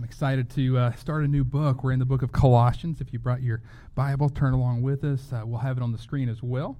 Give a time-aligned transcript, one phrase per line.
[0.00, 1.84] I'm excited to uh, start a new book.
[1.84, 3.02] We're in the book of Colossians.
[3.02, 3.60] If you brought your
[3.94, 5.30] Bible, turn along with us.
[5.30, 6.78] Uh, we'll have it on the screen as well.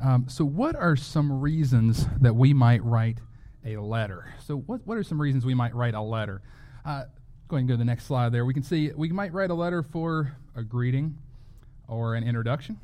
[0.00, 3.18] Um, so, what are some reasons that we might write
[3.64, 4.32] a letter?
[4.46, 6.42] So, what, what are some reasons we might write a letter?
[6.84, 7.06] Uh,
[7.48, 8.44] go ahead and go to the next slide there.
[8.44, 11.18] We can see we might write a letter for a greeting
[11.88, 12.78] or an introduction.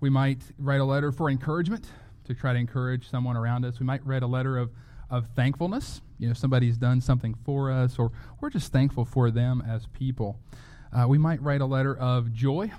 [0.00, 1.86] We might write a letter for encouragement
[2.24, 3.80] to try to encourage someone around us.
[3.80, 4.70] We might write a letter of,
[5.08, 9.62] of thankfulness you know somebody's done something for us or we're just thankful for them
[9.66, 10.38] as people.
[10.92, 12.70] Uh, we might write a letter of joy.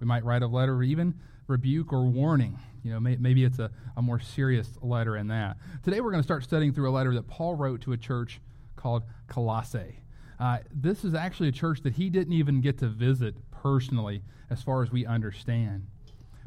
[0.00, 1.14] We might write a letter of even
[1.46, 2.58] rebuke or warning.
[2.84, 5.56] You know may, maybe it's a, a more serious letter in that.
[5.82, 8.40] Today we're going to start studying through a letter that paul wrote to a church
[8.76, 10.00] called colossae.
[10.38, 14.62] Uh, this is actually a church that he didn't even get to visit personally as
[14.62, 15.86] far as we understand.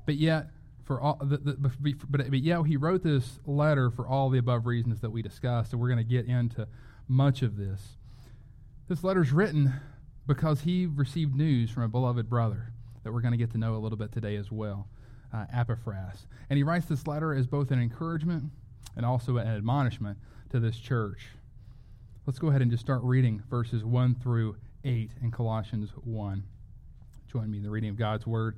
[0.05, 0.47] But yet
[0.91, 1.71] for all the, the,
[2.09, 5.71] but, but yeah, he wrote this letter for all the above reasons that we discussed,
[5.71, 6.67] and we're going to get into
[7.07, 7.95] much of this.
[8.89, 9.71] This letter is written
[10.27, 12.73] because he received news from a beloved brother
[13.05, 14.89] that we're going to get to know a little bit today as well,
[15.33, 16.27] uh, Epaphras.
[16.49, 18.51] And he writes this letter as both an encouragement
[18.97, 20.17] and also an admonishment
[20.49, 21.27] to this church.
[22.25, 26.43] Let's go ahead and just start reading verses 1 through 8 in Colossians 1.
[27.31, 28.57] Join me in the reading of God's Word.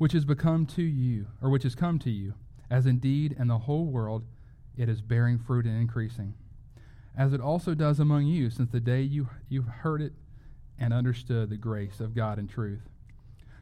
[0.00, 2.32] which has become to you, or which has come to you,
[2.70, 4.24] as indeed in the whole world
[4.74, 6.32] it is bearing fruit and increasing,
[7.14, 10.14] as it also does among you since the day you, you heard it
[10.78, 12.88] and understood the grace of God in truth.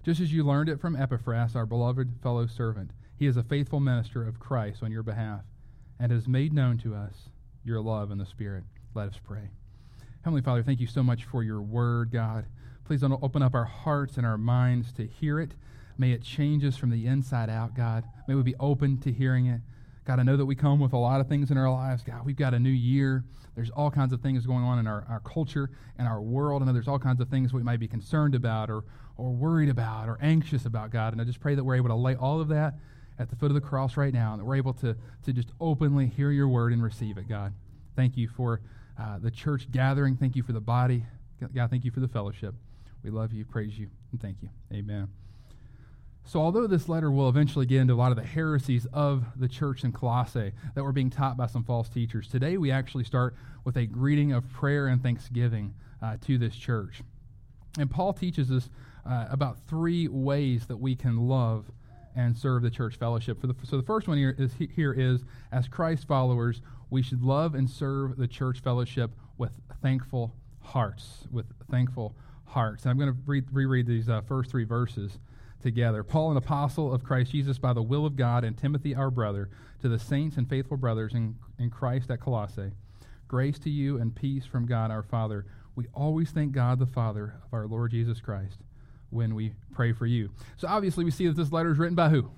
[0.04, 3.80] Just as you learned it from Epaphras, our beloved fellow servant, he is a faithful
[3.80, 5.40] minister of Christ on your behalf,
[5.98, 7.30] and has made known to us
[7.64, 8.62] your love in the Spirit.
[8.94, 9.50] Let us pray.
[10.22, 12.46] Heavenly Father, thank you so much for your word, God.
[12.84, 15.56] Please don't open up our hearts and our minds to hear it
[15.98, 18.04] May it change us from the inside out, God.
[18.28, 19.60] May we be open to hearing it.
[20.06, 22.02] God, I know that we come with a lot of things in our lives.
[22.02, 23.24] God, we've got a new year.
[23.54, 26.62] There's all kinds of things going on in our, our culture and our world.
[26.62, 28.84] I know there's all kinds of things we might be concerned about or,
[29.18, 31.12] or worried about or anxious about, God.
[31.12, 32.74] And I just pray that we're able to lay all of that
[33.18, 35.50] at the foot of the cross right now and that we're able to, to just
[35.60, 37.52] openly hear your word and receive it, God.
[37.96, 38.60] Thank you for
[38.98, 40.16] uh, the church gathering.
[40.16, 41.04] Thank you for the body.
[41.54, 42.54] God, thank you for the fellowship.
[43.02, 44.48] We love you, praise you, and thank you.
[44.72, 45.17] Amen.
[46.28, 49.48] So, although this letter will eventually get into a lot of the heresies of the
[49.48, 53.34] church in Colossae that were being taught by some false teachers, today we actually start
[53.64, 55.72] with a greeting of prayer and thanksgiving
[56.02, 57.00] uh, to this church.
[57.78, 58.68] And Paul teaches us
[59.08, 61.64] uh, about three ways that we can love
[62.14, 63.40] and serve the church fellowship.
[63.40, 66.60] The, so, the first one here is, here is as Christ followers,
[66.90, 71.26] we should love and serve the church fellowship with thankful hearts.
[71.32, 72.14] With thankful
[72.44, 72.84] hearts.
[72.84, 75.18] And I'm going to read, reread these uh, first three verses
[75.62, 76.02] together.
[76.02, 79.50] Paul, an apostle of Christ Jesus by the will of God, and Timothy, our brother,
[79.80, 82.72] to the saints and faithful brothers in, in Christ at Colossae.
[83.26, 85.46] Grace to you and peace from God our Father.
[85.74, 88.58] We always thank God the Father of our Lord Jesus Christ
[89.10, 90.30] when we pray for you.
[90.56, 92.30] So obviously, we see that this letter is written by who?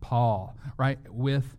[0.00, 0.98] Paul, right?
[1.10, 1.56] With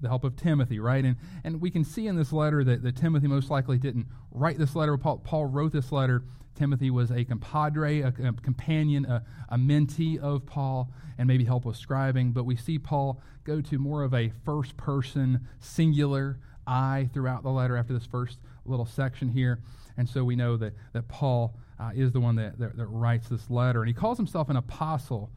[0.00, 1.04] the help of Timothy, right?
[1.04, 4.58] And, and we can see in this letter that, that Timothy most likely didn't write
[4.58, 4.96] this letter.
[4.96, 6.22] Paul, Paul wrote this letter
[6.54, 11.64] Timothy was a compadre, a, a companion, a, a, mentee of Paul, and maybe help
[11.64, 12.34] with scribing.
[12.34, 17.50] But we see Paul go to more of a first person, singular I throughout the
[17.50, 19.60] letter after this first little section here.
[19.96, 23.28] And so we know that, that Paul uh, is the one that, that, that writes
[23.28, 23.80] this letter.
[23.80, 25.30] And he calls himself an apostle,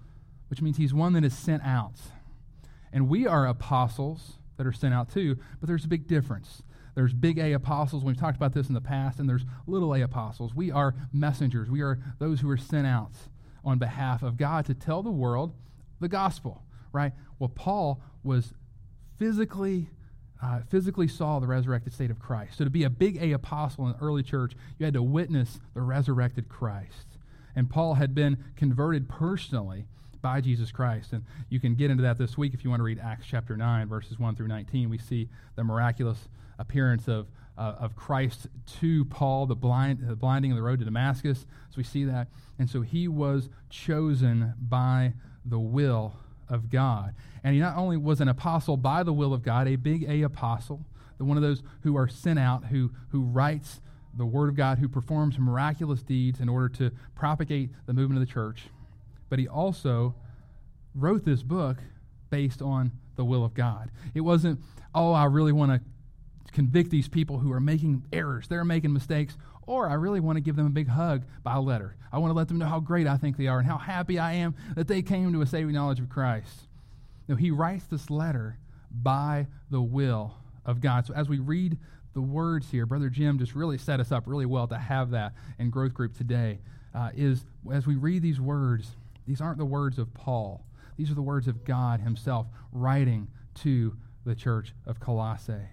[0.49, 1.95] which means he's one that is sent out.
[2.91, 6.61] And we are apostles that are sent out too, but there's a big difference.
[6.95, 8.03] There's big A apostles.
[8.03, 10.53] We've talked about this in the past, and there's little A apostles.
[10.53, 11.69] We are messengers.
[11.69, 13.13] We are those who are sent out
[13.65, 15.53] on behalf of God to tell the world
[15.99, 17.13] the gospel, right?
[17.39, 18.53] Well, Paul was
[19.17, 19.89] physically
[20.41, 22.57] uh, physically saw the resurrected state of Christ.
[22.57, 25.61] So to be a big A apostle in the early church, you had to witness
[25.73, 27.17] the resurrected Christ.
[27.55, 29.85] And Paul had been converted personally
[30.21, 31.13] by Jesus Christ.
[31.13, 33.55] And you can get into that this week if you want to read Acts chapter
[33.55, 34.89] 9, verses 1 through 19.
[34.89, 36.27] We see the miraculous
[36.59, 37.27] appearance of,
[37.57, 38.47] uh, of Christ
[38.79, 41.45] to Paul, the, blind, the blinding of the road to Damascus.
[41.69, 42.27] So we see that.
[42.59, 45.13] And so he was chosen by
[45.45, 46.13] the will
[46.49, 47.13] of God.
[47.43, 50.21] And he not only was an apostle by the will of God, a big A
[50.21, 50.85] apostle,
[51.17, 53.81] the one of those who are sent out, who, who writes
[54.15, 58.27] the word of God, who performs miraculous deeds in order to propagate the movement of
[58.27, 58.63] the church.
[59.29, 60.15] But he also
[60.93, 61.77] wrote this book
[62.29, 63.89] based on the will of God.
[64.13, 64.59] It wasn't,
[64.93, 65.81] oh, I really want to
[66.53, 70.41] convict these people who are making errors, they're making mistakes, or I really want to
[70.41, 71.95] give them a big hug by letter.
[72.11, 74.19] I want to let them know how great I think they are and how happy
[74.19, 76.67] I am that they came to a saving knowledge of Christ.
[77.27, 78.57] No, he writes this letter
[78.91, 80.35] by the will
[80.65, 81.05] of God.
[81.05, 81.77] So as we read
[82.13, 85.33] the words here, Brother Jim just really set us up really well to have that
[85.57, 86.59] in growth group today.
[86.93, 88.91] Uh, is as we read these words,
[89.25, 90.63] these aren't the words of Paul.
[90.97, 95.69] These are the words of God Himself writing to the church of Colossae.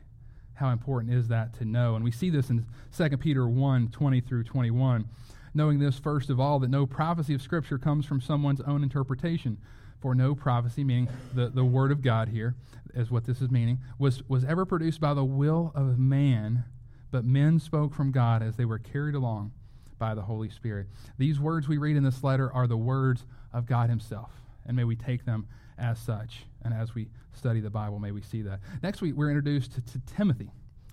[0.61, 1.97] How important is that to know?
[1.97, 2.67] And we see this in
[2.97, 5.09] 2 Peter 1 20 through 21.
[5.53, 9.59] Knowing this, first of all, that no prophecy of Scripture comes from someone's own interpretation.
[10.01, 12.55] For no prophecy, meaning the, the Word of God here,
[12.95, 16.65] is what this is meaning, was, was ever produced by the will of man,
[17.11, 19.53] but men spoke from God as they were carried along
[19.99, 20.87] by the Holy Spirit.
[21.19, 24.31] These words we read in this letter are the words of God Himself
[24.67, 25.47] and may we take them
[25.79, 26.45] as such.
[26.65, 28.61] And as we study the Bible, may we see that.
[28.83, 30.51] Next week, we're introduced to, to Timothy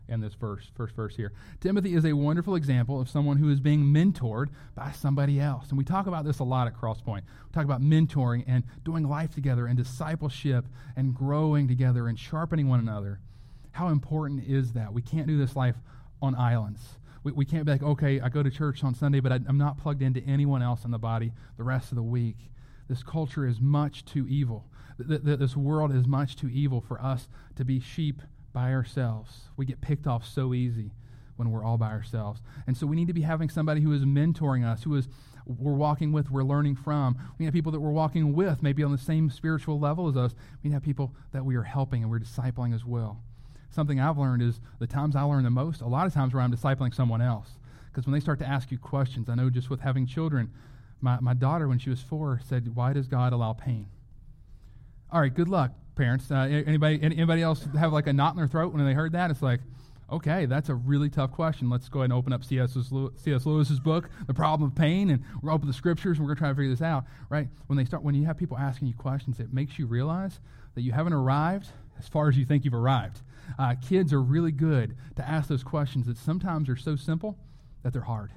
[0.09, 1.33] in this verse, first verse here.
[1.59, 5.69] Timothy is a wonderful example of someone who is being mentored by somebody else.
[5.69, 7.23] And we talk about this a lot at Crosspoint.
[7.23, 10.65] We talk about mentoring and doing life together and discipleship
[10.95, 13.19] and growing together and sharpening one another.
[13.71, 14.93] How important is that?
[14.93, 15.75] We can't do this life
[16.21, 16.81] on islands.
[17.23, 19.57] We, we can't be like, okay, I go to church on Sunday, but I, I'm
[19.57, 22.37] not plugged into anyone else in the body the rest of the week.
[22.87, 24.65] This culture is much too evil.
[24.97, 28.21] This world is much too evil for us to be sheep
[28.53, 29.49] by ourselves.
[29.55, 30.91] We get picked off so easy
[31.35, 32.41] when we're all by ourselves.
[32.65, 35.07] And so we need to be having somebody who is mentoring us, who is
[35.45, 37.17] we're walking with, we're learning from.
[37.37, 40.35] We have people that we're walking with, maybe on the same spiritual level as us.
[40.63, 43.21] We have people that we are helping and we're discipling as well.
[43.69, 46.41] Something I've learned is the times I learn the most, a lot of times where
[46.41, 47.59] I'm discipling someone else.
[47.85, 50.51] Because when they start to ask you questions, I know just with having children,
[51.01, 53.88] my, my daughter, when she was four, said, Why does God allow pain?
[55.11, 56.29] All right, good luck, parents.
[56.29, 59.31] Uh, anybody, anybody else have like a knot in their throat when they heard that?
[59.31, 59.61] It's like,
[60.11, 61.69] okay, that's a really tough question.
[61.69, 62.75] Let's go ahead and open up C.S.
[62.75, 66.41] Lewis's book, The Problem of Pain, and we're open the scriptures and we're going to
[66.41, 67.47] try to figure this out, right?
[67.67, 70.39] When they start, when you have people asking you questions, it makes you realize
[70.75, 71.67] that you haven't arrived
[71.99, 73.21] as far as you think you've arrived.
[73.57, 77.38] Uh, kids are really good to ask those questions that sometimes are so simple
[77.83, 78.31] that they're hard.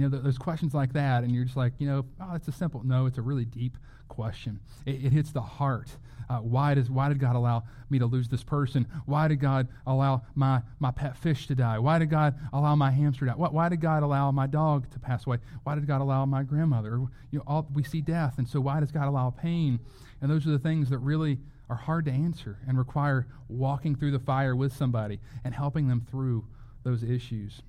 [0.00, 2.52] You know, there's questions like that, and you're just like, you know, oh, it's a
[2.52, 2.82] simple.
[2.82, 3.76] No, it's a really deep
[4.08, 4.58] question.
[4.86, 5.88] It, it hits the heart.
[6.30, 8.86] Uh, why does why did God allow me to lose this person?
[9.04, 11.78] Why did God allow my my pet fish to die?
[11.78, 13.36] Why did God allow my hamster to die?
[13.36, 15.36] Why, why did God allow my dog to pass away?
[15.64, 16.92] Why did God allow my grandmother?
[17.30, 19.80] You know, all, we see death, and so why does God allow pain?
[20.22, 24.12] And those are the things that really are hard to answer and require walking through
[24.12, 26.46] the fire with somebody and helping them through
[26.84, 27.60] those issues.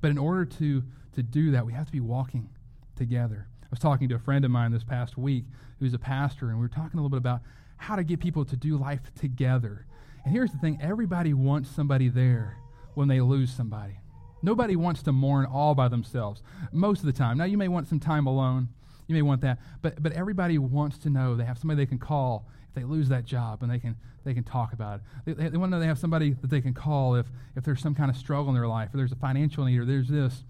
[0.00, 0.82] But in order to
[1.14, 2.48] to do that, we have to be walking
[2.96, 3.48] together.
[3.62, 5.44] I was talking to a friend of mine this past week
[5.78, 7.40] who's a pastor, and we were talking a little bit about
[7.76, 9.86] how to get people to do life together.
[10.24, 12.58] And here's the thing everybody wants somebody there
[12.94, 14.00] when they lose somebody.
[14.42, 16.42] Nobody wants to mourn all by themselves
[16.72, 17.38] most of the time.
[17.38, 18.68] Now, you may want some time alone.
[19.06, 19.58] You may want that.
[19.82, 23.08] But, but everybody wants to know they have somebody they can call if they lose
[23.08, 25.36] that job and they can, they can talk about it.
[25.36, 27.26] They, they want to know they have somebody that they can call if,
[27.56, 29.84] if there's some kind of struggle in their life, or there's a financial need, or
[29.84, 30.44] there's this.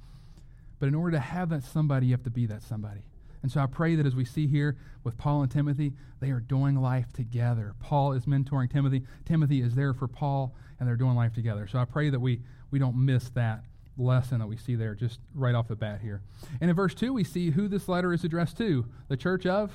[0.80, 3.02] But in order to have that somebody, you have to be that somebody.
[3.42, 6.40] And so I pray that as we see here with Paul and Timothy, they are
[6.40, 7.74] doing life together.
[7.80, 9.02] Paul is mentoring Timothy.
[9.24, 11.66] Timothy is there for Paul, and they're doing life together.
[11.66, 13.64] So I pray that we, we don't miss that
[13.96, 16.22] lesson that we see there just right off the bat here.
[16.60, 19.72] And in verse 2, we see who this letter is addressed to the church of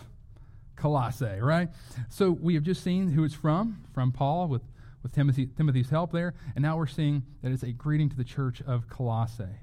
[0.75, 1.69] Colossae, right?
[2.09, 4.63] So we have just seen who it's from, from Paul with,
[5.03, 6.33] with Timothy, Timothy's help there.
[6.55, 9.59] And now we're seeing that it's a greeting to the church of Colossae.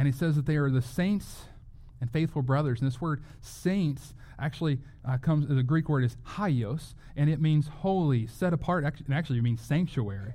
[0.00, 1.42] And he says that they are the saints
[2.00, 2.80] and faithful brothers.
[2.80, 7.68] And this word saints actually uh, comes, the Greek word is hagios, and it means
[7.68, 8.82] holy, set apart.
[8.82, 10.32] and actually it means sanctuary.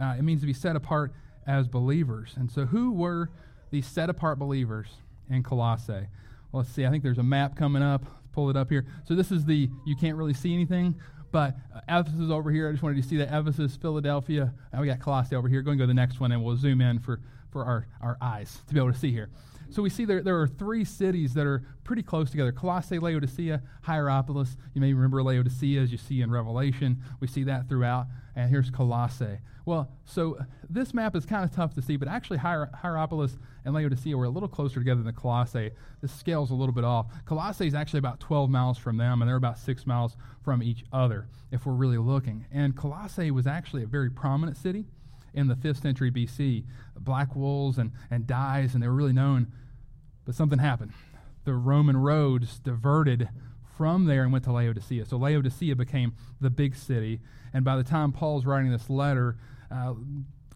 [0.00, 1.12] Uh, it means to be set apart
[1.46, 2.34] as believers.
[2.36, 3.30] And so, who were
[3.70, 4.88] these set apart believers
[5.30, 6.08] in Colossae?
[6.50, 6.84] Well, let's see.
[6.84, 8.04] I think there's a map coming up.
[8.32, 8.84] pull it up here.
[9.04, 10.96] So, this is the, you can't really see anything,
[11.30, 12.68] but uh, Ephesus over here.
[12.68, 14.52] I just wanted you to see that Ephesus, Philadelphia.
[14.72, 15.62] And we got Colossae over here.
[15.62, 17.20] Go and go to the next one, and we'll zoom in for
[17.54, 19.30] for our, our eyes to be able to see here.
[19.70, 23.62] so we see there, there are three cities that are pretty close together Colossae, Laodicea,
[23.86, 24.56] Hierapolis.
[24.74, 27.00] You may remember Laodicea as you see in Revelation.
[27.20, 28.06] We see that throughout.
[28.34, 29.38] And here's Colossae.
[29.64, 30.36] Well, so
[30.68, 34.24] this map is kind of tough to see, but actually Hier- Hierapolis and Laodicea were
[34.24, 35.70] a little closer together than Colossae.
[36.00, 37.06] The scale's a little bit off.
[37.24, 40.84] Colossae is actually about 12 miles from them, and they're about six miles from each
[40.92, 42.46] other, if we're really looking.
[42.50, 44.86] And Colossae was actually a very prominent city
[45.34, 46.64] in the 5th century BC.
[46.98, 49.52] Black wools and, and dyes, and they were really known.
[50.24, 50.92] But something happened.
[51.44, 53.28] The Roman roads diverted
[53.76, 55.04] from there and went to Laodicea.
[55.04, 57.20] So Laodicea became the big city.
[57.52, 59.36] And by the time Paul's writing this letter,
[59.70, 59.94] uh,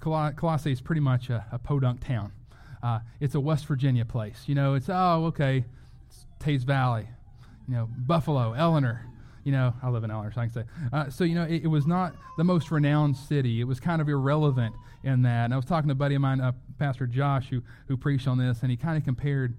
[0.01, 2.33] Colossae is pretty much a, a podunk town.
[2.83, 4.45] Uh, it's a West Virginia place.
[4.47, 5.65] You know, it's, oh, okay,
[6.47, 7.09] it's Valley,
[7.67, 9.05] you know, Buffalo, Eleanor.
[9.49, 10.65] You know, I live in Eleanor, so I can say.
[10.93, 13.63] Uh, so, you know, it, it, was not the most renowned city.
[13.63, 15.47] It was kind of irrelevant in that.
[15.47, 18.29] And I was talking to a buddy of mine, uh, Pastor Josh, who, who preached
[18.29, 19.57] on this, and he kind of compared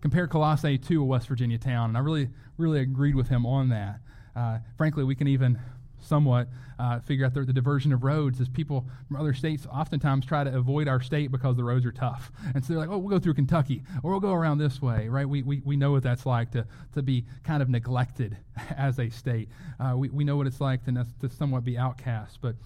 [0.00, 1.90] compared Colossae to a West Virginia town.
[1.90, 3.98] And I really, really agreed with him on that.
[4.36, 5.58] Uh, frankly, we can even
[6.00, 6.48] somewhat
[6.80, 10.42] uh, figure out the, the, diversion of roads as people from other states oftentimes try
[10.42, 12.32] to avoid our state because the roads are tough.
[12.54, 15.08] And so they're like, oh, we'll go through Kentucky or we'll go around this way,
[15.08, 15.28] right?
[15.28, 18.36] We, we, we know what that's like to, to be kind of neglected
[18.76, 19.50] as a state.
[19.78, 22.38] Uh, we, we know what it's like to, to somewhat be outcast.
[22.40, 22.56] But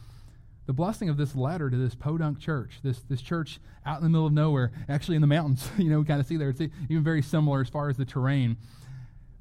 [0.67, 4.11] the blessing of this letter to this podunk church, this, this church out in the
[4.11, 6.61] middle of nowhere, actually in the mountains, you know, we kind of see there, it's
[6.61, 8.57] even very similar as far as the terrain.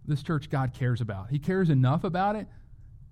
[0.06, 1.30] This church God cares about.
[1.30, 2.48] He cares enough about it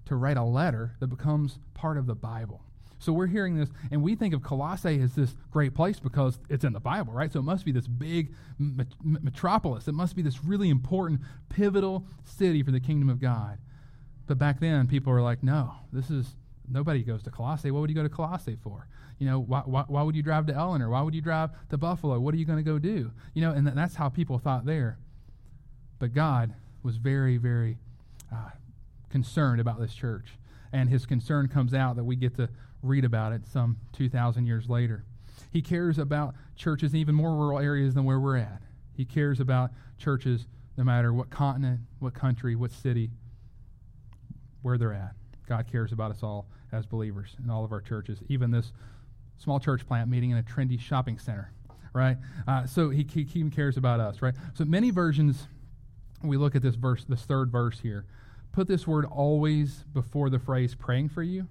[0.05, 2.61] to write a letter that becomes part of the Bible.
[2.99, 6.63] So we're hearing this, and we think of Colossae as this great place because it's
[6.63, 7.33] in the Bible, right?
[7.33, 9.87] So it must be this big met- metropolis.
[9.87, 13.57] It must be this really important, pivotal city for the kingdom of God.
[14.27, 16.35] But back then, people were like, no, this is,
[16.69, 17.71] nobody goes to Colossae.
[17.71, 18.87] What would you go to Colossae for?
[19.17, 20.91] You know, why, why, why would you drive to Eleanor?
[20.91, 22.19] Why would you drive to Buffalo?
[22.19, 23.11] What are you going to go do?
[23.33, 24.99] You know, and that's how people thought there.
[25.97, 26.53] But God
[26.83, 27.79] was very, very
[28.31, 28.49] uh,
[29.11, 30.37] concerned about this church.
[30.73, 32.49] And his concern comes out that we get to
[32.81, 35.05] read about it some 2,000 years later.
[35.51, 38.61] He cares about churches in even more rural areas than where we're at.
[38.95, 43.11] He cares about churches no matter what continent, what country, what city,
[44.61, 45.13] where they're at.
[45.47, 48.71] God cares about us all as believers in all of our churches, even this
[49.37, 51.51] small church plant meeting in a trendy shopping center,
[51.93, 52.17] right?
[52.47, 54.33] Uh, so he, he even cares about us, right?
[54.53, 55.47] So many versions,
[56.23, 58.05] we look at this verse, this third verse here,
[58.51, 61.47] put this word always before the phrase praying for you.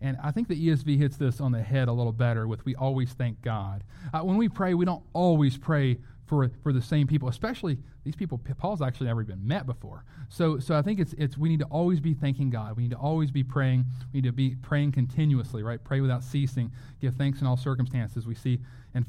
[0.00, 2.74] And I think the ESV hits this on the head a little better with we
[2.74, 3.84] always thank God.
[4.12, 8.16] Uh, when we pray, we don't always pray for, for the same people, especially these
[8.16, 10.04] people Paul's actually never even met before.
[10.28, 12.76] So, so I think it's, it's we need to always be thanking God.
[12.76, 13.84] We need to always be praying.
[14.12, 15.82] We need to be praying continuously, right?
[15.82, 16.70] Pray without ceasing.
[17.00, 18.26] Give thanks in all circumstances.
[18.26, 18.60] We see
[18.94, 19.02] in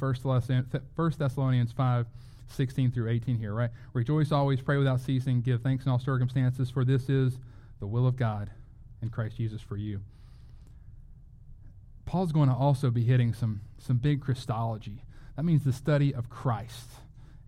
[0.96, 2.06] 1 Thessalonians 5
[2.48, 3.72] 16 through 18 here, right?
[3.94, 7.38] Rejoice always, pray without ceasing, give thanks in all circumstances, for this is
[7.80, 8.50] the will of God
[9.02, 10.02] in Christ Jesus for you.
[12.06, 15.04] Paul's going to also be hitting some, some big Christology.
[15.36, 16.90] That means the study of Christ.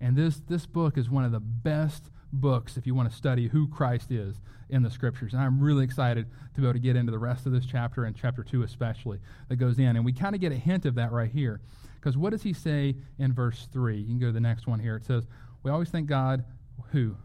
[0.02, 3.48] And this, this book is one of the best books if you want to study
[3.48, 4.36] who Christ is
[4.70, 5.34] in the scriptures.
[5.34, 8.04] And I'm really excited to be able to get into the rest of this chapter
[8.04, 9.96] and chapter 2 especially that goes in.
[9.96, 11.62] And we kind of get a hint of that right here.
[12.00, 13.98] Because what does he say in verse 3?
[13.98, 14.96] You can go to the next one here.
[14.96, 15.28] It says,
[15.64, 16.46] We always thank God,
[16.92, 17.16] who?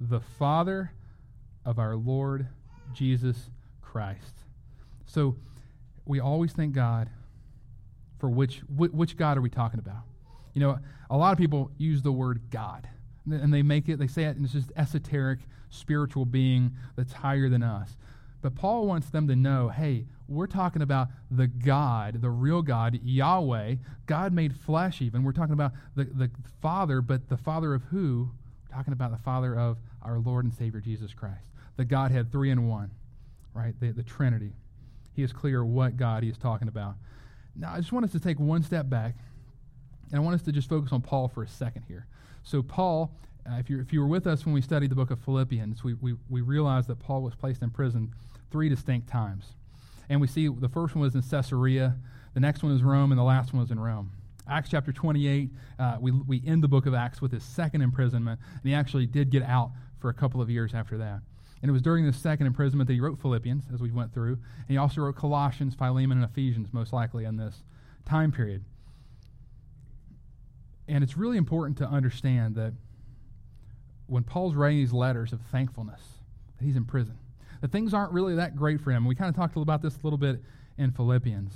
[0.00, 0.92] The Father
[1.64, 2.48] of our Lord
[2.92, 4.34] Jesus Christ.
[5.06, 5.36] So
[6.06, 7.10] we always thank God
[8.18, 10.02] for which, which God are we talking about?
[10.54, 10.78] You know,
[11.10, 12.88] a lot of people use the word God,
[13.28, 17.48] and they make it, they say it, and it's just esoteric, spiritual being that's higher
[17.48, 17.96] than us.
[18.42, 22.98] But Paul wants them to know hey, we're talking about the God, the real God,
[23.02, 25.22] Yahweh, God made flesh, even.
[25.22, 26.30] We're talking about the, the
[26.60, 28.30] Father, but the Father of who?
[28.68, 31.46] We're talking about the Father of our Lord and Savior Jesus Christ.
[31.76, 32.90] The Godhead, three in one,
[33.54, 33.74] right?
[33.80, 34.52] The, the Trinity.
[35.14, 36.94] He is clear what God he is talking about.
[37.54, 39.14] Now, I just want us to take one step back,
[40.10, 42.06] and I want us to just focus on Paul for a second here.
[42.42, 43.12] So, Paul
[43.46, 45.82] uh, if, you if you were with us when we studied the book of Philippians,
[45.82, 48.12] we, we, we realized that Paul was placed in prison
[48.52, 49.46] three distinct times.
[50.08, 51.96] And we see the first one was in Caesarea,
[52.34, 54.12] the next one is Rome, and the last one was in Rome.
[54.48, 58.40] Acts chapter 28, uh, we, we end the book of Acts with his second imprisonment,
[58.52, 61.20] and he actually did get out for a couple of years after that.
[61.62, 64.32] And it was during this second imprisonment that he wrote Philippians, as we went through.
[64.32, 67.62] And he also wrote Colossians, Philemon, and Ephesians, most likely in this
[68.04, 68.64] time period.
[70.88, 72.72] And it's really important to understand that
[74.06, 76.02] when Paul's writing these letters of thankfulness,
[76.58, 77.16] that he's in prison
[77.62, 79.06] that things aren't really that great for him.
[79.06, 80.42] We kind of talked about this a little bit
[80.76, 81.52] in Philippians.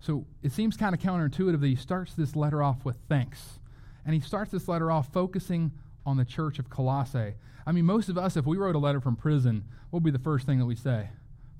[0.00, 3.60] So it seems kind of counterintuitive that he starts this letter off with thanks.
[4.04, 5.72] And he starts this letter off focusing
[6.04, 7.34] on the church of Colossae.
[7.66, 10.16] I mean, most of us, if we wrote a letter from prison, what would be
[10.16, 11.08] the first thing that we say?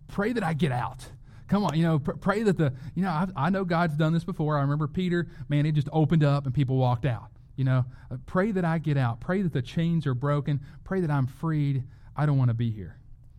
[0.09, 1.07] Pray that I get out.
[1.49, 4.13] Come on, you know, pr- pray that the, you know, I, I know God's done
[4.13, 4.59] this before.
[4.59, 7.31] I remember Peter, man, he just opened up and people walked out.
[7.55, 9.21] You know, uh, pray that I get out.
[9.21, 10.61] Pray that the chains are broken.
[10.85, 11.85] Pray that I'm freed.
[12.17, 12.99] I don't want to be here.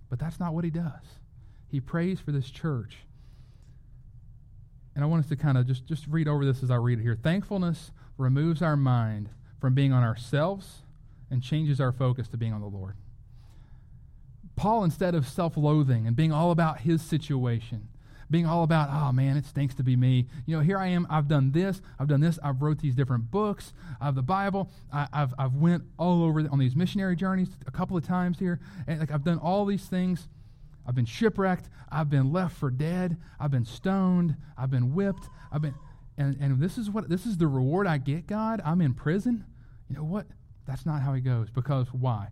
[0.09, 1.19] But that's not what he does.
[1.69, 2.97] He prays for this church.
[4.95, 6.99] And I want us to kind of just, just read over this as I read
[6.99, 7.17] it here.
[7.21, 10.83] Thankfulness removes our mind from being on ourselves
[11.29, 12.95] and changes our focus to being on the Lord.
[14.55, 17.89] Paul, instead of self loathing and being all about his situation,
[18.29, 20.27] being all about, oh man, it stinks to be me.
[20.46, 21.07] You know, here I am.
[21.10, 21.81] I've done this.
[22.00, 22.38] I've done this.
[22.43, 23.74] I've wrote these different books.
[24.01, 24.69] I have the Bible.
[24.91, 28.60] I, have I've went all over on these missionary journeys a couple of times here.
[28.88, 30.27] And like I've done all these things.
[30.86, 31.69] I've been shipwrecked.
[31.91, 33.17] I've been left for dead.
[33.39, 34.36] I've been stoned.
[34.57, 35.27] I've been whipped.
[35.51, 35.75] I've been,
[36.17, 38.62] and, and this is what, this is the reward I get, God.
[38.65, 39.46] I'm in prison.
[39.89, 40.27] You know what?
[40.65, 41.50] That's not how he goes.
[41.50, 42.29] Because why?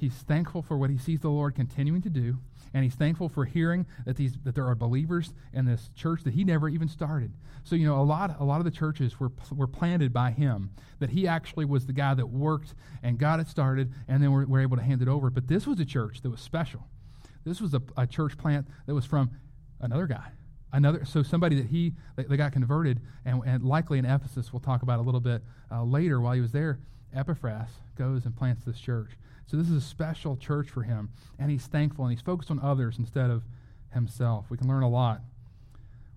[0.00, 2.38] He's thankful for what he sees the Lord continuing to do,
[2.72, 6.32] and he's thankful for hearing that these that there are believers in this church that
[6.32, 7.34] he never even started.
[7.64, 10.70] So you know, a lot a lot of the churches were were planted by him.
[11.00, 14.46] That he actually was the guy that worked and got it started, and then we're,
[14.46, 15.28] we're able to hand it over.
[15.28, 16.88] But this was a church that was special.
[17.44, 19.30] This was a, a church plant that was from
[19.80, 20.32] another guy,
[20.72, 24.50] another so somebody that he that got converted, and, and likely in Ephesus.
[24.50, 26.78] We'll talk about a little bit uh, later while he was there.
[27.14, 29.10] Epaphras goes and plants this church.
[29.50, 32.60] So this is a special church for him, and he's thankful and he's focused on
[32.60, 33.42] others instead of
[33.92, 34.46] himself.
[34.48, 35.22] We can learn a lot.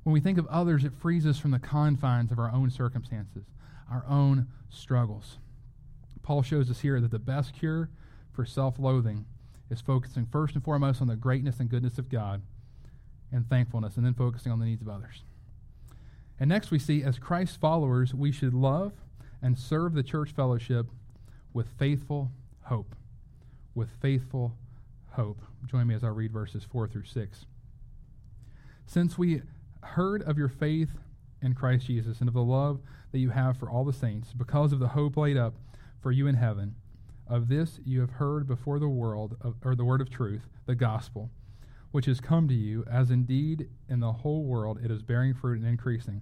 [0.04, 3.46] When we think of others, it frees us from the confines of our own circumstances,
[3.90, 5.40] our own struggles.
[6.22, 7.90] Paul shows us here that the best cure
[8.32, 9.26] for self loathing
[9.72, 12.44] is focusing first and foremost on the greatness and goodness of God
[13.32, 15.24] and thankfulness, and then focusing on the needs of others.
[16.40, 18.94] And next, we see as Christ's followers, we should love
[19.42, 20.86] and serve the church fellowship
[21.52, 22.30] with faithful
[22.66, 22.96] hope
[23.76, 24.56] with faithful
[25.12, 25.42] hope.
[25.66, 27.46] Join me as I read verses 4 through 6.
[28.86, 29.42] Since we
[29.82, 30.92] heard of your faith
[31.42, 34.74] in Christ Jesus and of the love that you have for all the saints, because
[34.74, 35.56] of the hope laid up
[36.02, 36.76] for you in heaven,
[37.28, 40.76] of this you have heard before the world, of, or the word of truth, the
[40.76, 41.32] gospel,
[41.92, 45.60] which has come to you, as indeed in the whole world it is bearing fruit
[45.60, 46.22] and increasing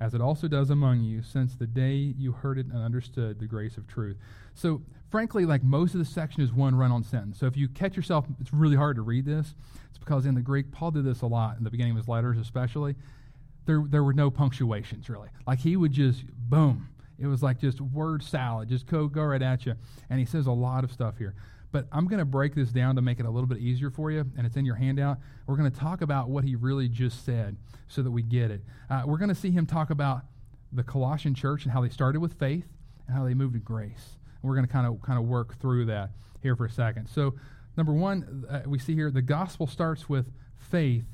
[0.00, 3.46] as it also does among you since the day you heard it and understood the
[3.46, 4.16] grace of truth.
[4.54, 7.38] So, frankly, like most of the section is one run on sentence.
[7.38, 9.54] So, if you catch yourself, it's really hard to read this.
[9.90, 12.08] It's because in the Greek, Paul did this a lot in the beginning of his
[12.08, 12.96] letters, especially.
[13.66, 15.28] There, there were no punctuations, really.
[15.46, 16.88] Like he would just, boom.
[17.18, 19.74] It was like just word salad, just go, go right at you.
[20.08, 21.34] And he says a lot of stuff here.
[21.72, 24.10] But I'm going to break this down to make it a little bit easier for
[24.10, 25.18] you, and it's in your handout.
[25.46, 27.56] We're going to talk about what he really just said
[27.86, 28.62] so that we get it.
[28.88, 30.22] Uh, we're going to see him talk about
[30.72, 32.66] the Colossian church and how they started with faith
[33.06, 34.16] and how they moved to grace.
[34.42, 36.10] And we're going to kind of kind of work through that
[36.42, 37.08] here for a second.
[37.08, 37.34] So,
[37.76, 40.26] number one, uh, we see here the gospel starts with
[40.58, 41.04] faith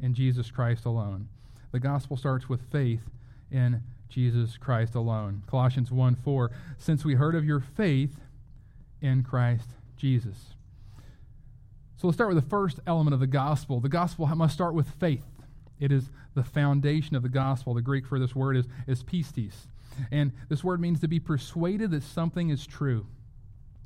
[0.00, 1.28] in Jesus Christ alone.
[1.72, 3.02] The gospel starts with faith
[3.50, 5.42] in Jesus Christ alone.
[5.46, 6.50] Colossians 1 4.
[6.78, 8.16] Since we heard of your faith
[9.00, 10.54] in Christ Jesus.
[11.96, 13.80] So let's start with the first element of the gospel.
[13.80, 15.24] The gospel must start with faith.
[15.80, 17.74] It is the foundation of the gospel.
[17.74, 19.66] The Greek for this word is, is pistis.
[20.12, 23.06] And this word means to be persuaded that something is true.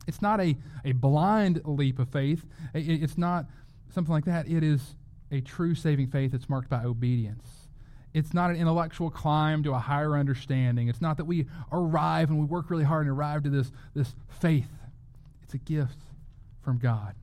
[0.06, 2.44] It's not a, a blind leap of faith,
[2.74, 3.46] it's not
[3.94, 4.48] something like that.
[4.48, 4.94] It is
[5.30, 7.46] a true saving faith that's marked by obedience.
[8.12, 10.88] It's not an intellectual climb to a higher understanding.
[10.88, 14.14] It's not that we arrive and we work really hard and arrive to this, this
[14.28, 14.68] faith.
[15.52, 15.98] It's a gift
[16.62, 17.14] from God.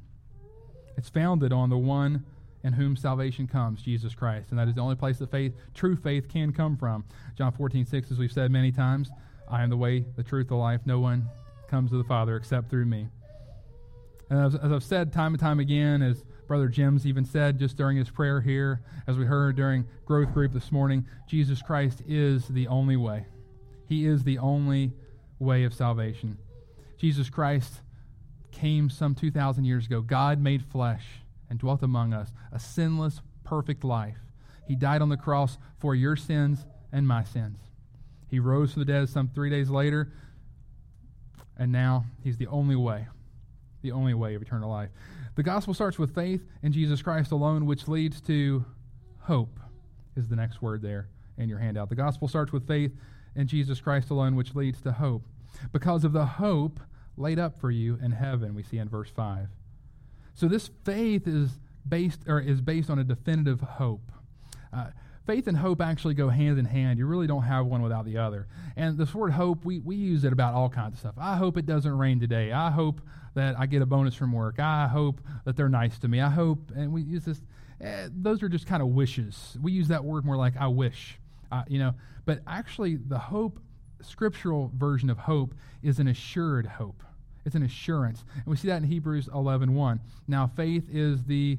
[0.98, 2.26] It's founded on the one
[2.64, 4.52] in whom salvation comes, Jesus Christ.
[4.52, 7.06] And that is the only place that faith, true faith, can come from.
[7.36, 9.10] John 14, 6, as we've said many times,
[9.50, 10.82] I am the way, the truth, the life.
[10.86, 11.28] No one
[11.68, 13.08] comes to the Father except through me.
[14.30, 17.78] And as, as I've said time and time again, as Brother Jim's even said just
[17.78, 22.48] during his prayer here, as we heard during growth group this morning, Jesus Christ is
[22.48, 23.26] the only way.
[23.88, 24.94] He is the only
[25.40, 26.38] way of salvation.
[27.00, 27.82] Jesus Christ
[28.52, 30.02] came some 2,000 years ago.
[30.02, 31.06] God made flesh
[31.50, 34.18] and dwelt among us, a sinless, perfect life.
[34.68, 37.58] He died on the cross for your sins and my sins.
[38.30, 40.12] He rose from the dead some three days later,
[41.58, 43.08] and now he's the only way,
[43.82, 44.90] the only way of eternal life.
[45.36, 48.66] The gospel starts with faith in Jesus Christ alone, which leads to
[49.22, 49.60] hope,
[50.16, 51.08] is the next word there
[51.38, 51.90] in your handout.
[51.90, 52.92] The gospel starts with faith
[53.36, 55.24] in Jesus Christ alone, which leads to hope.
[55.72, 56.80] Because of the hope
[57.20, 59.48] laid up for you in heaven, we see in verse 5.
[60.34, 64.12] So this faith is based or is based on a definitive hope.
[64.72, 64.88] Uh,
[65.26, 66.98] faith and hope actually go hand in hand.
[66.98, 68.48] You really don't have one without the other.
[68.76, 71.16] And this word hope, we, we use it about all kinds of stuff.
[71.18, 72.52] I hope it doesn't rain today.
[72.52, 73.02] I hope
[73.36, 74.60] that I get a bonus from work.
[74.60, 76.22] I hope that they're nice to me.
[76.22, 77.42] I hope, and we use this,
[77.82, 79.58] eh, those are just kind of wishes.
[79.62, 81.20] We use that word more like I wish,
[81.52, 81.94] uh, you know.
[82.26, 83.60] But actually, the hope,
[84.02, 85.54] scriptural version of hope,
[85.84, 87.04] is an assured hope.
[87.46, 88.24] It's an assurance.
[88.36, 90.00] And we see that in Hebrews 11 1.
[90.28, 91.58] Now, faith is the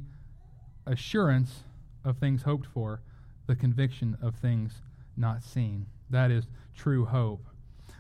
[0.86, 1.64] assurance
[2.04, 3.00] of things hoped for
[3.46, 4.82] the conviction of things
[5.16, 5.86] not seen.
[6.10, 7.46] That is true hope.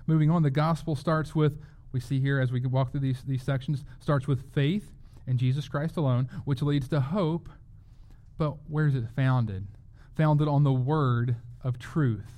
[0.06, 1.58] Moving on, the gospel starts with,
[1.92, 4.92] we see here as we walk through these, these sections, starts with faith
[5.26, 7.48] in Jesus Christ alone, which leads to hope.
[8.38, 9.66] But where is it founded?
[10.16, 12.30] Founded on the word of truth.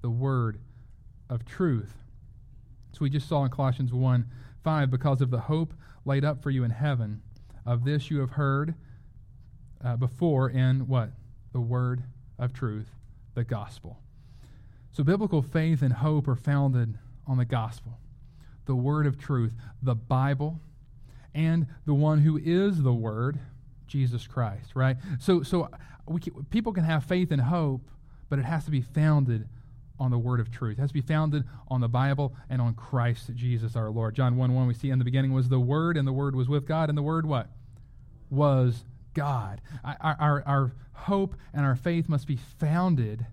[0.00, 0.58] The word
[1.28, 1.94] of truth.
[2.92, 4.26] So we just saw in Colossians 1
[4.62, 7.22] 5, because of the hope laid up for you in heaven,
[7.64, 8.74] of this you have heard
[9.84, 11.10] uh, before in what?
[11.52, 12.02] The word
[12.38, 12.88] of truth,
[13.34, 13.98] the gospel.
[14.92, 17.98] So, biblical faith and hope are founded on the gospel,
[18.66, 20.60] the word of truth, the Bible,
[21.34, 23.38] and the one who is the word,
[23.86, 24.96] Jesus Christ, right?
[25.18, 25.68] So, so
[26.06, 27.88] we can, people can have faith and hope,
[28.28, 29.48] but it has to be founded
[29.98, 30.78] on the word of truth.
[30.78, 34.14] It has to be founded on the Bible and on Christ Jesus our Lord.
[34.14, 36.48] John 1 1, we see in the beginning was the Word, and the Word was
[36.48, 37.48] with God, and the Word what?
[38.30, 39.60] Was God.
[39.84, 43.26] Our, our, our, hope and our faith must be founded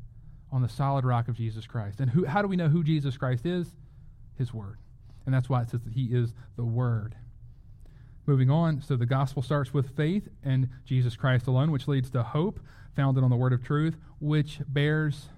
[0.51, 1.99] on the solid rock of Jesus Christ.
[1.99, 3.73] And who, how do we know who Jesus Christ is?
[4.37, 4.77] His Word.
[5.25, 7.15] And that's why it says that He is the Word.
[8.25, 12.23] Moving on, so the gospel starts with faith and Jesus Christ alone, which leads to
[12.23, 12.59] hope
[12.95, 15.29] founded on the Word of truth, which bears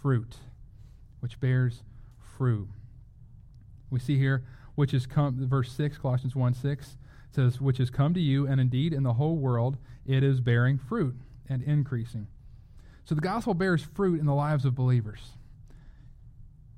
[0.00, 0.36] fruit.
[1.20, 1.82] Which bears
[2.18, 2.68] fruit.
[3.90, 6.96] We see here, which is come, verse 6, Colossians 1 6
[7.32, 10.78] says, which has come to you, and indeed in the whole world it is bearing
[10.78, 11.14] fruit
[11.48, 12.26] and increasing.
[13.04, 15.20] So the gospel bears fruit in the lives of believers.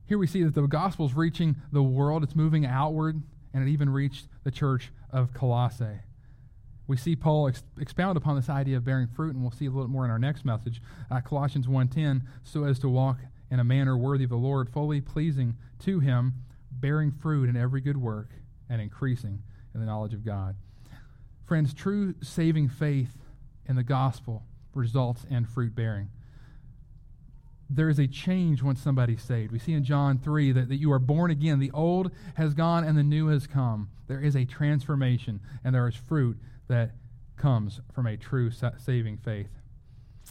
[0.07, 3.23] Here we see that the gospel is reaching the world, it's moving outward,
[3.55, 6.01] and it even reached the church of Colossae.
[6.87, 9.71] We see Paul ex- expound upon this idea of bearing fruit, and we'll see a
[9.71, 13.19] little more in our next message, uh, Colossians 1.10, so as to walk
[13.53, 16.33] in a manner worthy of the Lord, fully pleasing to him,
[16.71, 18.31] bearing fruit in every good work,
[18.71, 19.43] and increasing
[19.75, 20.57] in the knowledge of God.
[21.45, 23.15] Friends, true saving faith
[23.67, 26.09] in the gospel results in fruit bearing.
[27.69, 29.53] There is a change once somebody's saved.
[29.53, 31.59] We see in John 3 that, that you are born again.
[31.59, 33.91] The old has gone and the new has come.
[34.09, 36.39] There is a transformation, and there is fruit
[36.69, 36.93] that
[37.37, 39.51] comes from a true saving faith.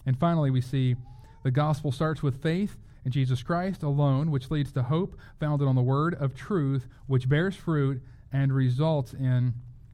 [0.08, 0.96] And finally, we see
[1.44, 5.76] the gospel starts with faith in Jesus Christ alone, which leads to hope founded on
[5.76, 9.54] the word of truth, which bears fruit and results in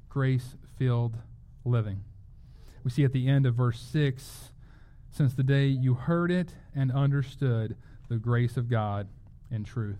[0.09, 1.17] grace filled
[1.63, 2.03] living.
[2.83, 4.51] We see at the end of verse 6
[5.09, 7.75] since the day you heard it and understood
[8.09, 9.07] the grace of God
[9.49, 9.99] in truth.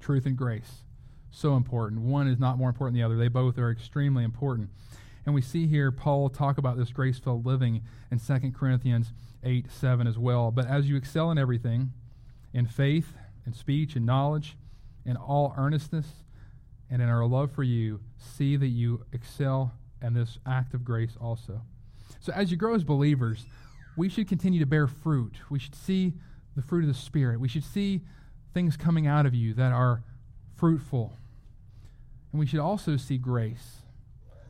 [0.00, 0.84] Truth and grace.
[1.30, 2.02] So important.
[2.02, 4.70] One is not more important than the other, they both are extremely important.
[5.26, 9.12] And we see here Paul talk about this grace filled living in 2 Corinthians
[9.44, 10.50] 8 7 as well.
[10.50, 11.92] But as you excel in everything,
[12.52, 13.14] in faith,
[13.46, 14.56] in speech, in knowledge,
[15.04, 16.06] in all earnestness,
[16.90, 21.16] and in our love for you, see that you excel in this act of grace
[21.20, 21.62] also.
[22.20, 23.46] So, as you grow as believers,
[23.96, 25.36] we should continue to bear fruit.
[25.50, 26.14] We should see
[26.56, 27.40] the fruit of the Spirit.
[27.40, 28.02] We should see
[28.52, 30.02] things coming out of you that are
[30.56, 31.16] fruitful.
[32.32, 33.82] And we should also see grace.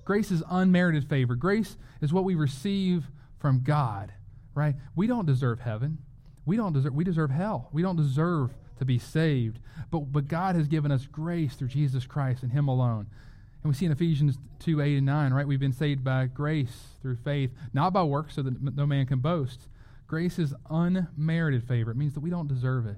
[0.05, 1.35] Grace is unmerited favor.
[1.35, 4.13] Grace is what we receive from God,
[4.55, 4.75] right?
[4.95, 5.99] We don't deserve heaven.
[6.47, 7.69] We don't deserve we deserve hell.
[7.73, 9.59] We don't deserve to be saved.
[9.91, 13.07] But, but God has given us grace through Jesus Christ and Him alone.
[13.63, 15.47] And we see in Ephesians 2 8 and 9, right?
[15.47, 19.21] We've been saved by grace through faith, not by works, so that no man can
[19.21, 19.69] boast.
[20.07, 21.91] Grace is unmerited favor.
[21.91, 22.97] It means that we don't deserve it.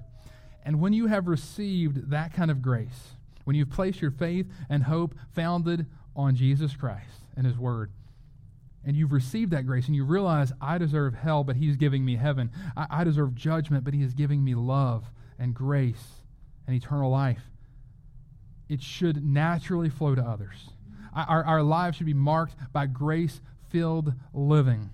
[0.65, 3.15] And when you have received that kind of grace,
[3.45, 7.91] when you've placed your faith and hope founded on Jesus Christ and His Word,
[8.87, 12.15] and you've received that grace and you realize, I deserve hell, but He's giving me
[12.15, 12.49] heaven.
[12.75, 16.21] I, I deserve judgment, but He is giving me love and grace
[16.65, 17.43] and eternal life,
[18.69, 20.69] it should naturally flow to others.
[21.15, 24.89] Our, our lives should be marked by grace filled living.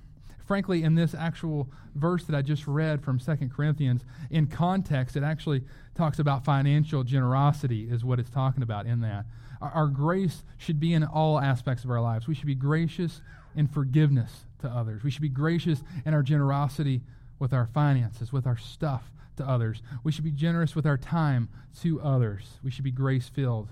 [0.46, 5.24] Frankly, in this actual verse that I just read from Second Corinthians, in context, it
[5.24, 5.64] actually
[5.96, 9.26] talks about financial generosity, is what it's talking about in that.
[9.62, 12.28] Our, our grace should be in all aspects of our lives.
[12.28, 13.22] We should be gracious
[13.56, 15.04] in forgiveness to others.
[15.04, 17.02] We should be gracious in our generosity
[17.40, 19.82] with our finances, with our stuff, to others.
[20.04, 21.50] We should be generous with our time
[21.82, 22.60] to others.
[22.64, 23.70] We should be grace filled.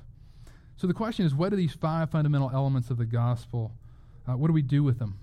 [0.76, 3.72] So the question is what are these five fundamental elements of the gospel?
[4.28, 5.20] Uh, what do we do with them?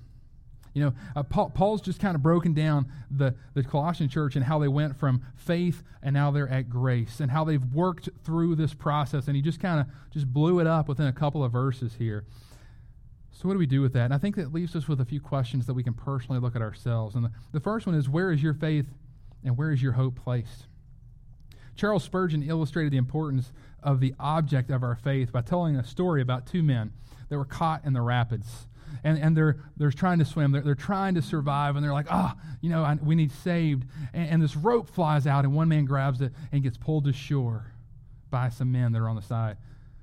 [0.75, 4.45] You know, uh, Paul, Paul's just kind of broken down the, the Colossian church and
[4.45, 8.55] how they went from faith and now they're at grace and how they've worked through
[8.55, 9.27] this process.
[9.27, 12.25] And he just kind of just blew it up within a couple of verses here.
[13.39, 14.07] So, what do we do with that?
[14.07, 16.57] And I think that leaves us with a few questions that we can personally look
[16.57, 17.15] at ourselves.
[17.15, 18.87] And the, the first one is where is your faith
[19.45, 20.67] and where is your hope placed?
[21.77, 26.21] Charles Spurgeon illustrated the importance of the object of our faith by telling a story
[26.21, 26.91] about two men
[27.29, 28.67] that were caught in the rapids
[29.05, 30.51] and, and they're, they're trying to swim.
[30.51, 33.31] They're, they're trying to survive, and they're like, ah, oh, you know, I, we need
[33.31, 33.85] saved.
[34.13, 37.13] And, and this rope flies out, and one man grabs it and gets pulled to
[37.13, 37.73] shore
[38.31, 39.57] by some men that are on the side.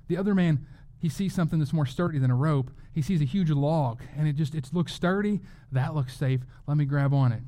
[0.08, 0.66] The other man,
[0.98, 2.70] he sees something that's more sturdy than a rope.
[2.94, 5.40] He sees a huge log, and it just it looks sturdy.
[5.72, 6.40] That looks safe.
[6.66, 7.42] Let me grab on it.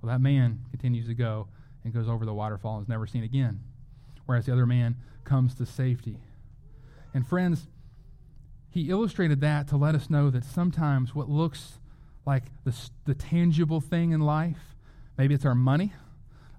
[0.00, 1.48] Well, that man continues to go
[1.84, 3.60] and goes over the waterfall and is never seen again.
[4.26, 6.18] Whereas the other man comes to safety.
[7.12, 7.68] And friends,
[8.70, 11.78] he illustrated that to let us know that sometimes what looks
[12.26, 12.74] like the,
[13.04, 14.76] the tangible thing in life,
[15.16, 15.92] maybe it's our money,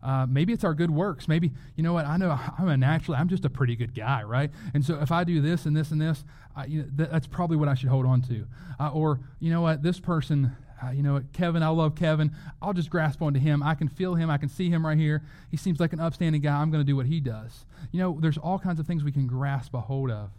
[0.06, 1.28] uh, maybe it's our good works.
[1.28, 4.22] Maybe, you know what, I know I'm a naturally, I'm just a pretty good guy,
[4.22, 4.52] right?
[4.76, 6.24] And so if I do this and this and this,
[6.56, 8.46] uh, you know, th- that's probably what I should hold on to.
[8.80, 12.36] Uh, or, you know what, this person, uh, you know Kevin, I love Kevin.
[12.62, 13.64] I'll just grasp onto him.
[13.64, 14.30] I can feel him.
[14.30, 15.24] I can see him right here.
[15.50, 16.56] He seems like an upstanding guy.
[16.56, 17.66] I'm going to do what he does.
[17.92, 20.30] You know, there's all kinds of things we can grasp a hold of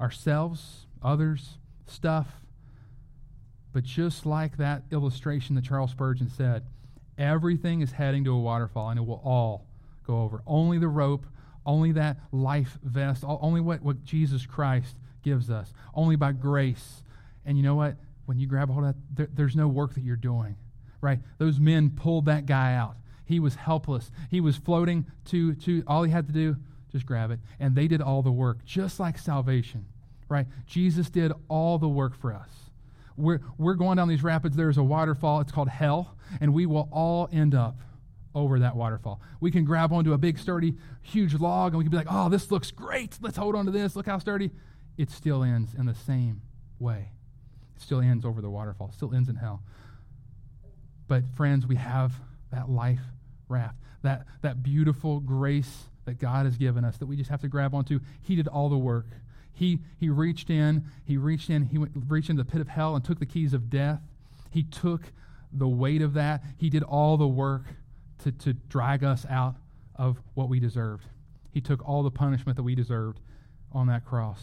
[0.00, 2.26] ourselves, others, stuff.
[3.72, 6.64] But just like that illustration that Charles Spurgeon said,
[7.20, 9.66] everything is heading to a waterfall and it will all
[10.06, 10.42] go over.
[10.46, 11.26] Only the rope,
[11.64, 17.02] only that life vest, only what, what Jesus Christ gives us, only by grace.
[17.44, 17.96] And you know what?
[18.26, 20.56] When you grab hold of that, there, there's no work that you're doing,
[21.00, 21.18] right?
[21.38, 22.96] Those men pulled that guy out.
[23.24, 24.10] He was helpless.
[24.30, 26.56] He was floating to, to all he had to do,
[26.90, 27.38] just grab it.
[27.60, 29.86] And they did all the work, just like salvation
[30.30, 30.46] right?
[30.64, 32.48] Jesus did all the work for us.
[33.20, 34.56] We're, we're going down these rapids.
[34.56, 35.40] There's a waterfall.
[35.40, 37.78] It's called hell, and we will all end up
[38.34, 39.20] over that waterfall.
[39.40, 42.28] We can grab onto a big, sturdy, huge log, and we can be like, oh,
[42.28, 43.18] this looks great.
[43.20, 43.96] Let's hold on to this.
[43.96, 44.50] Look how sturdy.
[44.96, 46.42] It still ends in the same
[46.78, 47.10] way.
[47.76, 49.62] It still ends over the waterfall, it still ends in hell.
[51.08, 52.12] But, friends, we have
[52.52, 53.00] that life
[53.48, 57.48] raft, that, that beautiful grace that God has given us that we just have to
[57.48, 58.00] grab onto.
[58.22, 59.06] He did all the work.
[59.60, 62.96] He, he reached in, he reached in, he went, reached into the pit of hell
[62.96, 64.00] and took the keys of death.
[64.50, 65.12] He took
[65.52, 66.42] the weight of that.
[66.56, 67.64] He did all the work
[68.24, 69.56] to, to drag us out
[69.96, 71.04] of what we deserved.
[71.52, 73.20] He took all the punishment that we deserved
[73.70, 74.40] on that cross.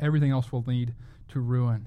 [0.00, 0.92] Everything else will lead
[1.28, 1.86] to ruin.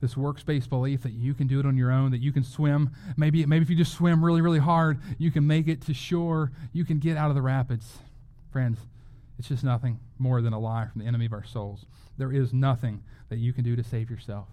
[0.00, 2.90] This works-based belief that you can do it on your own, that you can swim.
[3.16, 6.50] Maybe, maybe if you just swim really, really hard, you can make it to shore.
[6.72, 7.98] You can get out of the rapids.
[8.50, 8.80] Friends,
[9.38, 11.86] it's just nothing more than a lie from the enemy of our souls.
[12.16, 14.48] There is nothing that you can do to save yourself.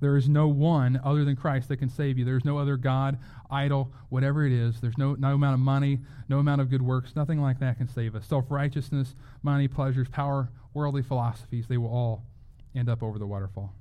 [0.00, 2.24] There is no one other than Christ that can save you.
[2.24, 3.18] There's no other God,
[3.50, 4.80] idol, whatever it is.
[4.80, 7.14] There's no, no amount of money, no amount of good works.
[7.14, 8.26] Nothing like that can save us.
[8.26, 12.24] Self righteousness, money, pleasures, power, worldly philosophies, they will all
[12.74, 13.74] end up over the waterfall.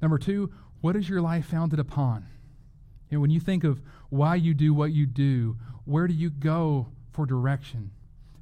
[0.00, 2.26] Number two, what is your life founded upon?
[3.10, 6.88] Know, when you think of why you do what you do, where do you go
[7.12, 7.90] for direction?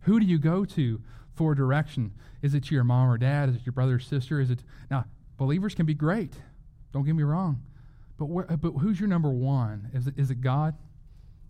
[0.07, 1.01] Who do you go to
[1.35, 2.13] for direction?
[2.43, 3.49] Is it your mom or dad?
[3.49, 4.41] Is it your brother or sister?
[4.41, 5.05] Is it now
[5.37, 6.33] believers can be great.
[6.93, 7.63] Don't get me wrong.
[8.19, 9.91] But where, but who's your number one?
[9.93, 10.75] Is it, is it God?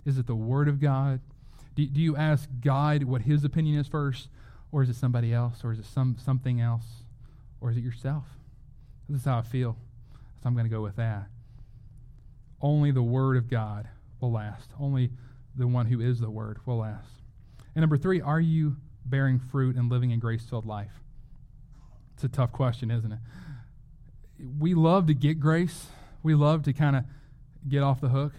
[0.04, 1.20] Is it the Word of God?
[1.74, 4.28] Do, do you ask God what His opinion is first,
[4.72, 7.04] or is it somebody else, or is it some something else,
[7.60, 8.24] or is it yourself?
[9.08, 9.76] This is how I feel,
[10.42, 11.26] so I'm going to go with that.
[12.60, 13.88] Only the Word of God
[14.20, 14.70] will last.
[14.80, 15.10] Only
[15.54, 17.15] the one who is the Word will last.
[17.76, 21.02] And number three, are you bearing fruit and living a grace filled life?
[22.14, 23.18] It's a tough question, isn't it?
[24.58, 25.88] We love to get grace.
[26.22, 27.04] We love to kind of
[27.68, 28.32] get off the hook.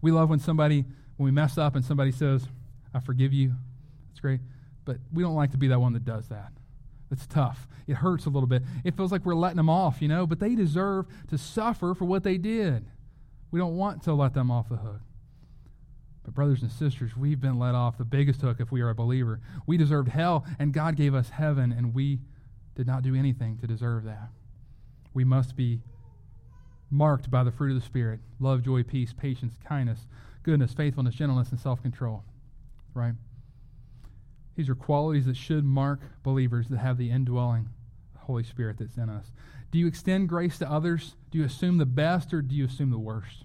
[0.00, 0.86] We love when somebody,
[1.18, 2.48] when we mess up and somebody says,
[2.94, 3.52] I forgive you.
[4.10, 4.40] It's great.
[4.86, 6.52] But we don't like to be that one that does that.
[7.10, 7.68] It's tough.
[7.86, 8.62] It hurts a little bit.
[8.84, 12.06] It feels like we're letting them off, you know, but they deserve to suffer for
[12.06, 12.86] what they did.
[13.50, 15.02] We don't want to let them off the hook.
[16.24, 18.94] But, brothers and sisters, we've been let off the biggest hook if we are a
[18.94, 19.40] believer.
[19.66, 22.20] We deserved hell, and God gave us heaven, and we
[22.74, 24.28] did not do anything to deserve that.
[25.14, 25.80] We must be
[26.90, 30.06] marked by the fruit of the Spirit love, joy, peace, patience, kindness,
[30.42, 32.22] goodness, faithfulness, gentleness, and self control.
[32.94, 33.14] Right?
[34.54, 37.70] These are qualities that should mark believers that have the indwelling
[38.18, 39.32] Holy Spirit that's in us.
[39.70, 41.16] Do you extend grace to others?
[41.30, 43.44] Do you assume the best or do you assume the worst?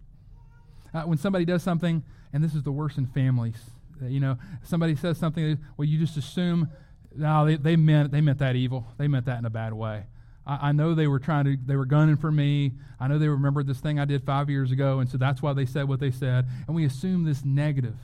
[0.94, 3.58] Uh, when somebody does something and this is the worst in families.
[4.02, 6.70] Uh, you know, somebody says something, well, you just assume,
[7.16, 8.86] no, they, they meant they meant that evil.
[8.98, 10.04] They meant that in a bad way.
[10.46, 12.74] I, I, know they were trying to, they were gunning for me.
[13.00, 15.54] I know they remembered this thing I did five years ago, and so that's why
[15.54, 16.46] they said what they said.
[16.68, 17.98] And we assume this negative.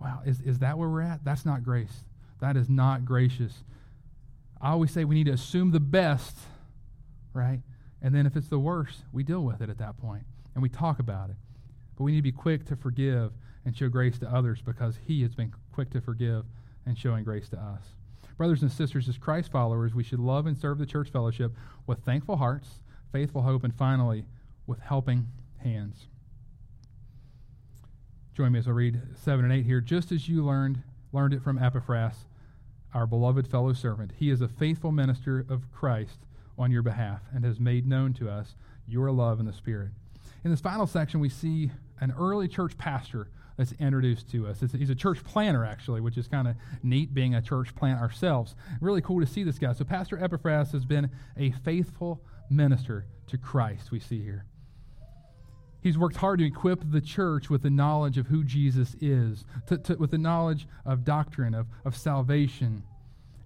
[0.00, 1.24] Wow, is, is that where we're at?
[1.24, 2.04] That's not grace.
[2.40, 3.62] That is not gracious.
[4.60, 6.36] I always say we need to assume the best,
[7.32, 7.60] right?
[8.02, 10.24] And then if it's the worst, we deal with it at that point
[10.54, 11.36] and we talk about it.
[11.96, 13.32] But we need to be quick to forgive
[13.64, 16.44] and show grace to others because He has been quick to forgive
[16.86, 17.82] and showing grace to us.
[18.36, 21.52] Brothers and sisters, as Christ followers, we should love and serve the church fellowship
[21.86, 22.80] with thankful hearts,
[23.12, 24.24] faithful hope, and finally,
[24.66, 25.28] with helping
[25.58, 26.06] hands.
[28.34, 29.80] Join me as I read 7 and 8 here.
[29.80, 32.26] Just as you learned, learned it from Epaphras,
[32.92, 36.26] our beloved fellow servant, he is a faithful minister of Christ
[36.58, 39.90] on your behalf and has made known to us your love in the Spirit.
[40.44, 44.60] In this final section, we see an early church pastor that's introduced to us.
[44.60, 48.56] He's a church planter, actually, which is kind of neat being a church plant ourselves.
[48.80, 49.72] Really cool to see this guy.
[49.72, 54.44] So, Pastor Epaphras has been a faithful minister to Christ, we see here.
[55.80, 59.76] He's worked hard to equip the church with the knowledge of who Jesus is, to,
[59.78, 62.82] to, with the knowledge of doctrine, of, of salvation.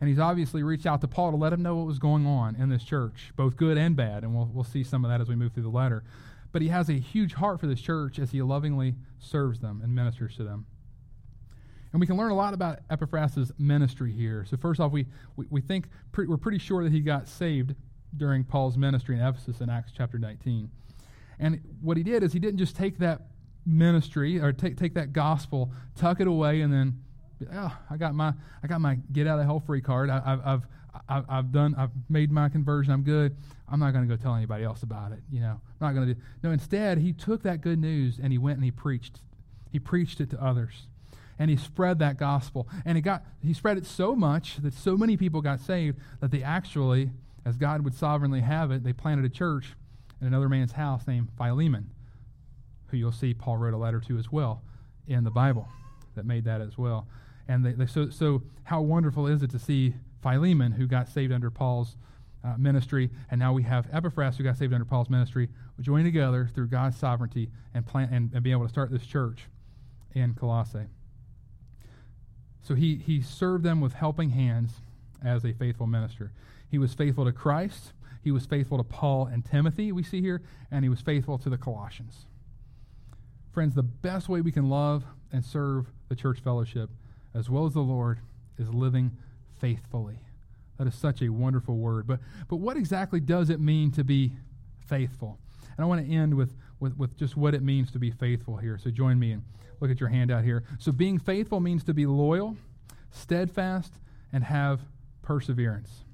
[0.01, 2.55] And he's obviously reached out to Paul to let him know what was going on
[2.55, 4.23] in this church, both good and bad.
[4.23, 6.05] And we'll, we'll see some of that as we move through the letter
[6.53, 9.95] but he has a huge heart for this church as he lovingly serves them and
[9.95, 10.67] ministers to them.
[11.93, 14.45] And we can learn a lot about Epaphras' ministry here.
[14.49, 15.07] So, first off, we,
[15.37, 17.75] we, we think pre- we're pretty sure that he got saved
[18.17, 20.71] during Paul's ministry in Ephesus in Acts chapter 19.
[21.39, 23.23] And what he did is he didn't just take that
[23.65, 27.01] ministry or take, take that gospel, tuck it away, and then,
[27.53, 28.33] oh, I got my,
[28.63, 30.11] I got my get out of hell free card.
[30.11, 30.63] I, have I've,
[31.09, 32.93] I've, I've done, I've made my conversion.
[32.93, 33.37] I'm good.
[33.69, 35.21] I'm not going to go tell anybody else about it.
[35.31, 36.21] You know, I'm not going to do.
[36.43, 39.21] No, instead, he took that good news and he went and he preached.
[39.71, 40.87] He preached it to others,
[41.39, 42.67] and he spread that gospel.
[42.87, 46.31] And he got, he spread it so much that so many people got saved that
[46.31, 47.11] they actually,
[47.45, 49.75] as God would sovereignly have it, they planted a church
[50.21, 51.91] in another man's house named Philemon,
[52.87, 54.63] who you'll see Paul wrote a letter to as well
[55.07, 55.69] in the Bible
[56.15, 57.07] that made that as well.
[57.47, 61.33] And they, they, so, so how wonderful is it to see Philemon, who got saved
[61.33, 61.97] under Paul's
[62.45, 65.49] uh, ministry, and now we have Epaphras, who got saved under Paul's ministry,
[65.81, 69.47] join together through God's sovereignty and, plant, and, and be able to start this church
[70.15, 70.87] in Colossae.
[72.63, 74.73] So he, he served them with helping hands
[75.25, 76.33] as a faithful minister.
[76.71, 80.43] He was faithful to Christ, he was faithful to Paul and Timothy, we see here,
[80.71, 82.27] and he was faithful to the Colossians.
[83.53, 86.91] Friends, the best way we can love and serve the church fellowship,
[87.35, 88.21] as well as the Lord,
[88.59, 89.17] is living
[89.61, 90.19] faithfully.
[90.79, 92.07] That is such a wonderful word.
[92.07, 94.33] But, but what exactly does it mean to be
[94.87, 95.39] faithful?
[95.77, 98.57] And I want to end with, with, with just what it means to be faithful
[98.57, 98.79] here.
[98.79, 99.43] So join me and
[99.81, 100.65] look at your handout here.
[100.79, 102.57] So being faithful means to be loyal,
[103.11, 103.93] steadfast,
[104.33, 104.81] and have
[105.23, 106.05] perseverance.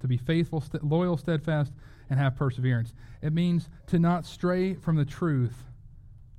[0.00, 1.72] To be faithful, st- loyal, steadfast,
[2.10, 2.92] and have perseverance.
[3.22, 5.64] It means to not stray from the truth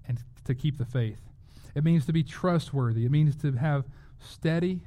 [0.08, 1.20] and to keep the faith.
[1.76, 3.06] It means to be trustworthy.
[3.06, 3.86] It means to have
[4.20, 4.82] steady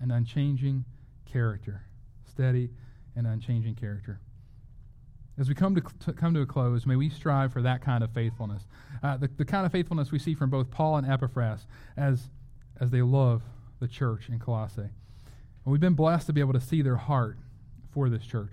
[0.00, 0.84] and unchanging
[1.24, 1.82] character.
[2.28, 2.70] Steady
[3.14, 4.20] and unchanging character.
[5.38, 8.02] As we come to, to, come to a close, may we strive for that kind
[8.02, 8.66] of faithfulness.
[9.02, 12.30] Uh, the, the kind of faithfulness we see from both Paul and Epaphras as,
[12.80, 13.42] as they love
[13.80, 14.80] the church in Colossae.
[14.80, 17.36] And we've been blessed to be able to see their heart
[17.92, 18.52] for this church.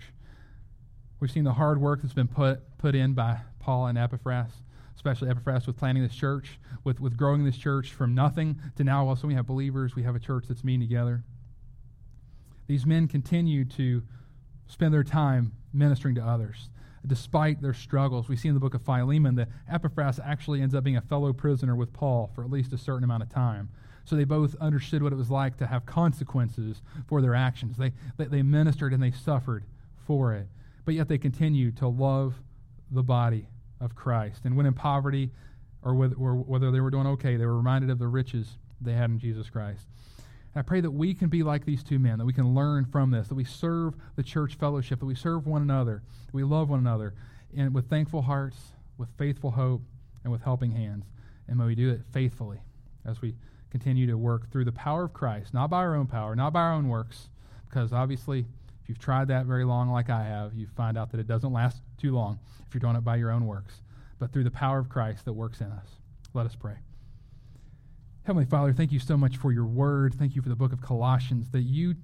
[1.20, 4.50] We've seen the hard work that's been put, put in by Paul and Epaphras,
[4.94, 9.08] especially Epaphras with planning this church, with, with growing this church from nothing to now
[9.08, 11.24] also we have believers, we have a church that's meeting together.
[12.66, 14.02] These men continue to
[14.66, 16.68] spend their time ministering to others.
[17.06, 20.84] Despite their struggles, we see in the book of Philemon that Epaphras actually ends up
[20.84, 23.68] being a fellow prisoner with Paul for at least a certain amount of time.
[24.06, 27.76] So they both understood what it was like to have consequences for their actions.
[27.76, 29.64] They, they, they ministered and they suffered
[30.06, 30.46] for it.
[30.84, 32.34] But yet they continued to love
[32.90, 33.48] the body
[33.80, 34.44] of Christ.
[34.44, 35.30] And when in poverty,
[35.82, 39.10] or or whether they were doing okay, they were reminded of the riches they had
[39.10, 39.86] in Jesus Christ.
[40.56, 43.10] I pray that we can be like these two men, that we can learn from
[43.10, 46.70] this, that we serve the church fellowship, that we serve one another, that we love
[46.70, 47.14] one another,
[47.56, 49.82] and with thankful hearts, with faithful hope,
[50.22, 51.06] and with helping hands.
[51.48, 52.60] And may we do it faithfully
[53.04, 53.34] as we
[53.70, 56.60] continue to work through the power of Christ, not by our own power, not by
[56.60, 57.28] our own works,
[57.68, 58.46] because obviously,
[58.82, 61.52] if you've tried that very long, like I have, you find out that it doesn't
[61.52, 63.82] last too long if you're doing it by your own works,
[64.20, 65.88] but through the power of Christ that works in us.
[66.32, 66.76] Let us pray.
[68.24, 70.14] Heavenly Father, thank you so much for your word.
[70.14, 71.94] Thank you for the book of Colossians that you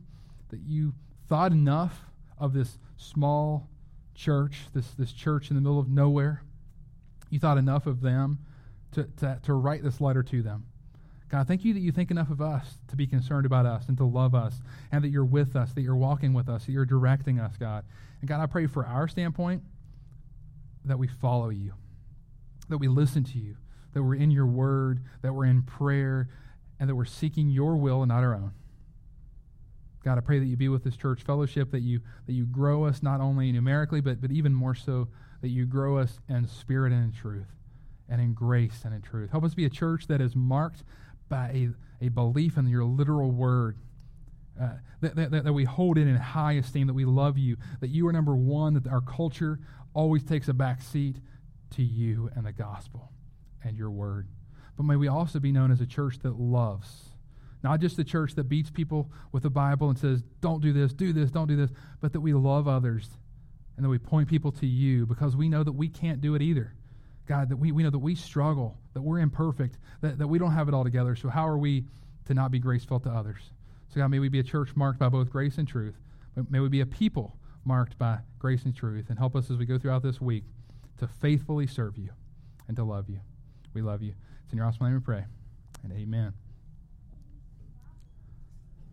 [0.51, 0.93] that you
[1.29, 2.05] thought enough
[2.37, 3.71] of this small
[4.15, 6.43] church, this this church in the middle of nowhere.
[7.31, 8.39] You thought enough of them
[8.93, 10.67] to, to, to write this letter to them.
[11.31, 13.97] God, thank you that you think enough of us to be concerned about us and
[13.97, 14.61] to love us,
[14.93, 17.85] and that you're with us, that you're walking with us, that you're directing us, God.
[18.21, 19.63] And God, I pray for our standpoint
[20.85, 21.73] that we follow you,
[22.69, 23.57] that we listen to you,
[23.93, 26.29] that we're in your word, that we're in prayer,
[26.79, 28.53] and that we're seeking your will and not our own.
[30.03, 32.85] God, I pray that you be with this church fellowship, that you that you grow
[32.85, 35.09] us not only numerically, but but even more so
[35.43, 37.49] that you grow us in spirit and in truth,
[38.09, 39.31] and in grace and in truth.
[39.31, 40.83] Help us be a church that is marked
[41.29, 43.77] by a, a belief in your literal word.
[44.61, 47.89] Uh, that, that, that we hold it in high esteem, that we love you, that
[47.89, 49.59] you are number one, that our culture
[49.95, 51.17] always takes a back seat
[51.71, 53.11] to you and the gospel
[53.65, 54.29] and your word.
[54.77, 57.11] But may we also be known as a church that loves
[57.63, 60.93] not just the church that beats people with the Bible and says, don't do this,
[60.93, 63.09] do this, don't do this, but that we love others
[63.77, 66.43] and that we point people to you because we know that we can't do it
[66.43, 66.75] either.
[67.27, 70.53] God, that we, we know that we struggle, that we're imperfect, that, that we don't
[70.53, 71.15] have it all together.
[71.15, 71.85] So, how are we
[72.27, 73.41] to not be graceful to others?
[73.89, 75.95] So, God, may we be a church marked by both grace and truth.
[76.35, 79.11] But may we be a people marked by grace and truth.
[79.11, 80.45] And help us as we go throughout this week
[80.99, 82.11] to faithfully serve you
[82.67, 83.21] and to love you.
[83.75, 84.15] We love you.
[84.45, 85.25] It's in your awesome name we pray.
[85.83, 86.33] And amen.